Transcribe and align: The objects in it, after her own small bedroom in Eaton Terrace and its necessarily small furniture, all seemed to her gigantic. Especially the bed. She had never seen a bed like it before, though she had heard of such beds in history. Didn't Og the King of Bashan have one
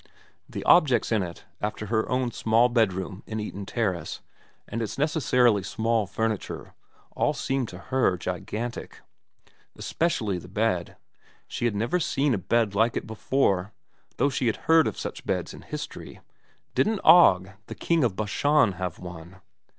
The 0.49 0.63
objects 0.63 1.11
in 1.11 1.21
it, 1.21 1.45
after 1.61 1.85
her 1.85 2.09
own 2.09 2.31
small 2.31 2.69
bedroom 2.69 3.21
in 3.27 3.39
Eaton 3.39 3.67
Terrace 3.67 4.19
and 4.67 4.81
its 4.81 4.97
necessarily 4.97 5.61
small 5.61 6.07
furniture, 6.07 6.73
all 7.11 7.33
seemed 7.35 7.69
to 7.69 7.77
her 7.77 8.17
gigantic. 8.17 9.01
Especially 9.75 10.39
the 10.39 10.47
bed. 10.47 10.97
She 11.47 11.65
had 11.65 11.75
never 11.75 11.99
seen 11.99 12.33
a 12.33 12.39
bed 12.39 12.73
like 12.73 12.97
it 12.97 13.05
before, 13.05 13.73
though 14.17 14.31
she 14.31 14.47
had 14.47 14.55
heard 14.65 14.87
of 14.87 14.97
such 14.97 15.23
beds 15.23 15.53
in 15.53 15.61
history. 15.61 16.19
Didn't 16.73 17.01
Og 17.03 17.49
the 17.67 17.75
King 17.75 18.03
of 18.03 18.15
Bashan 18.15 18.71
have 18.77 18.97
one 18.97 19.39